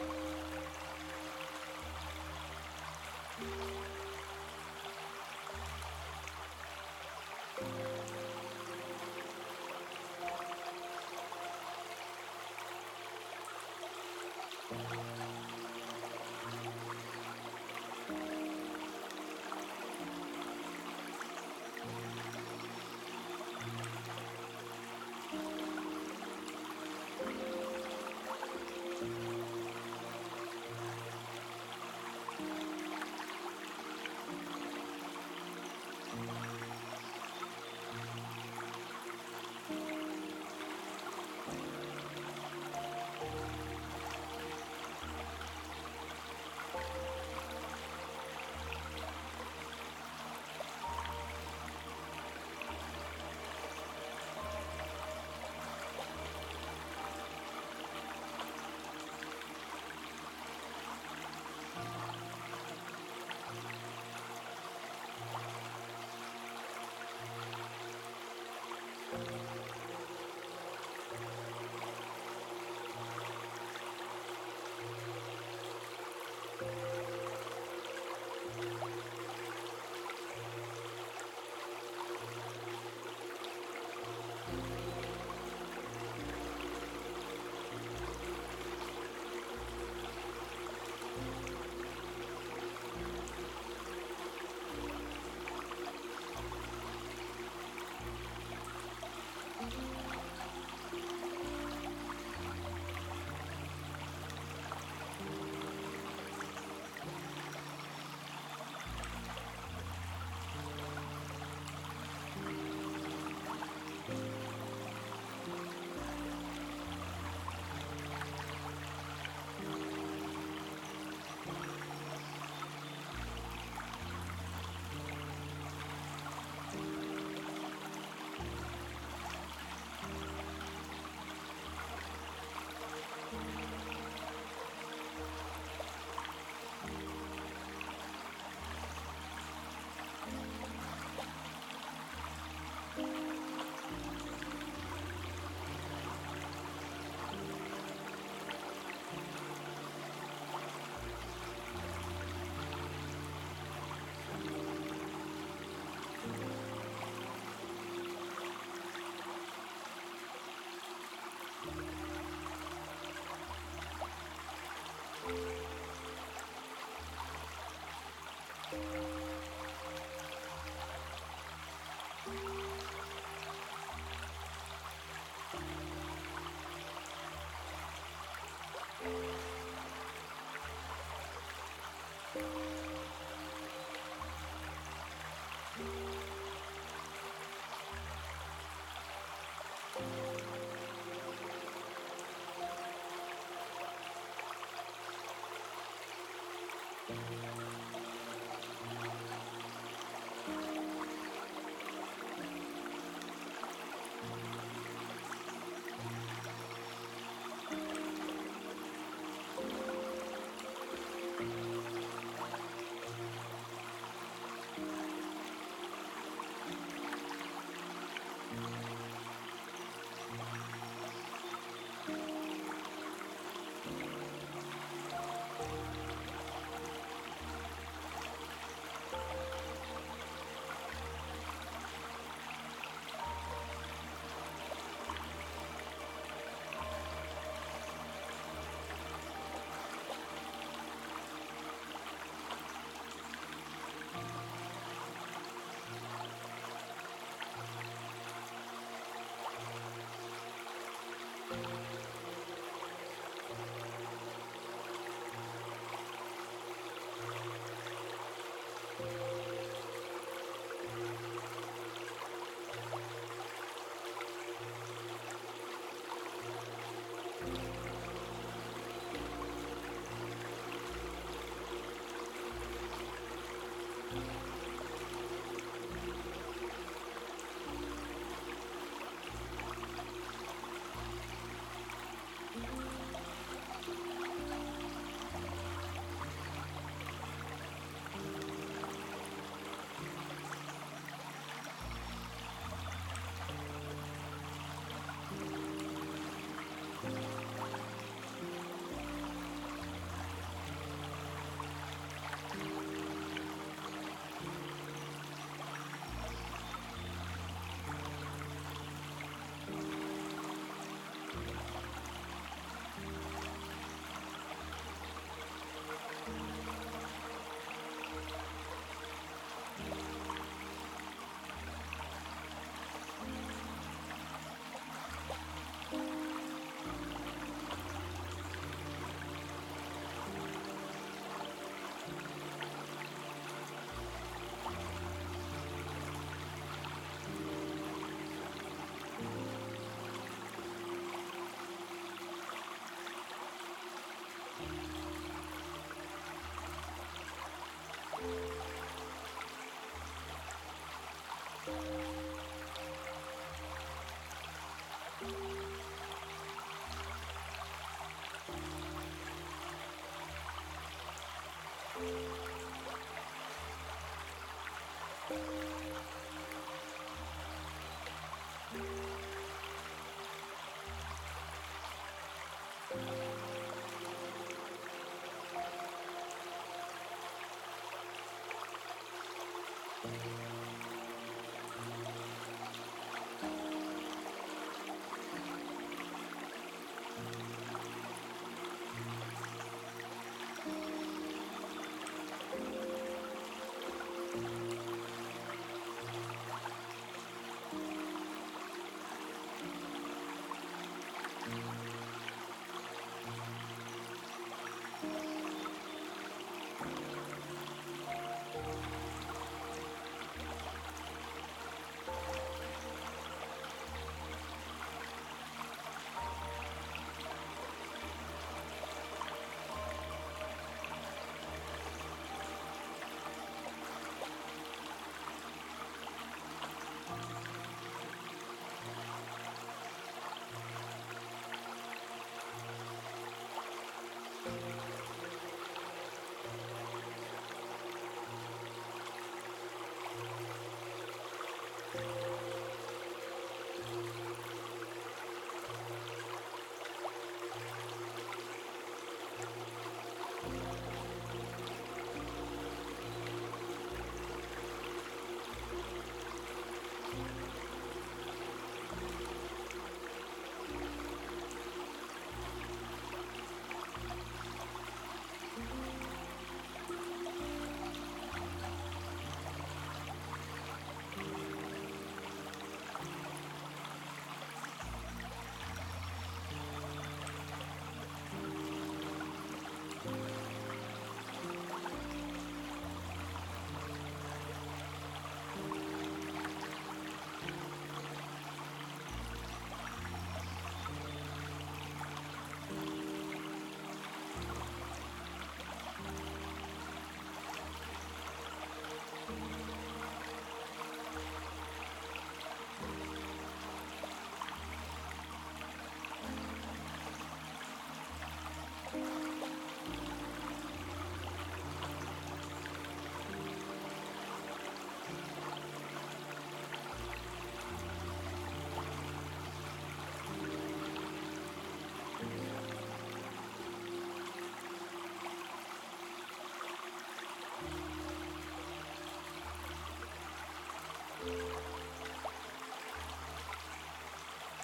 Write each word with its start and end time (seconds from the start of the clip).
you 0.00 0.29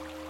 you 0.00 0.29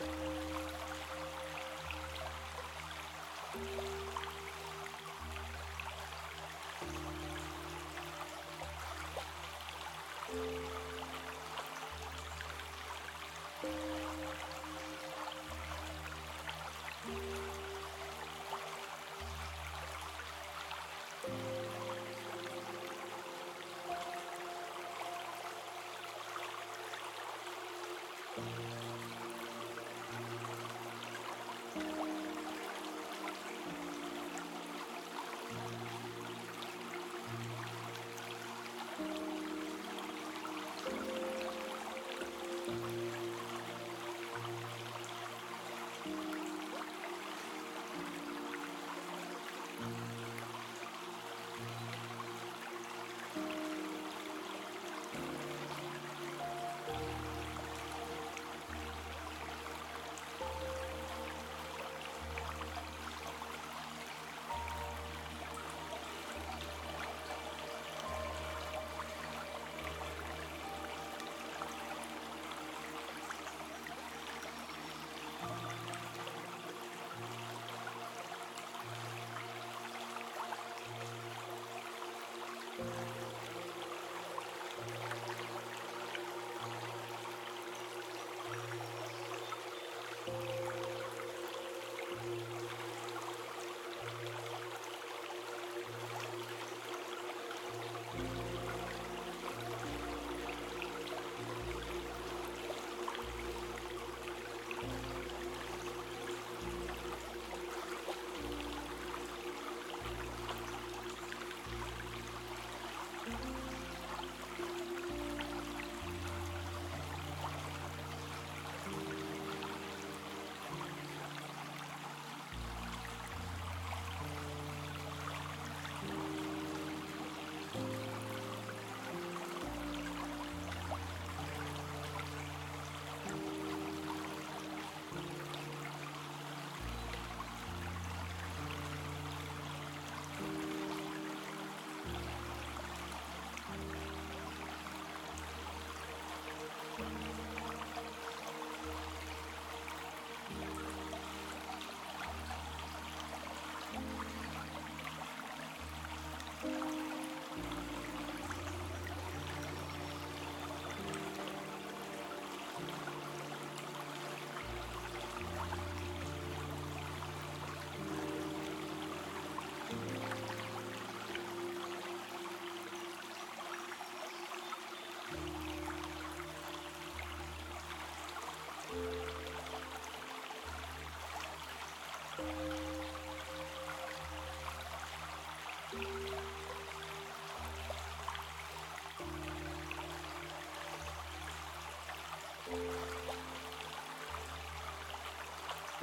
Música 0.00 0.48